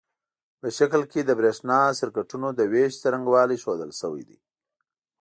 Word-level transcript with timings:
په 0.59 0.67
شکل 0.77 1.01
کې 1.11 1.21
د 1.23 1.31
برېښنا 1.39 1.79
سرکټونو 1.99 2.47
د 2.53 2.61
وېش 2.71 2.93
څرنګوالي 3.03 3.57
ښودل 3.63 3.91
شوي 4.01 4.23
دي. 4.29 4.37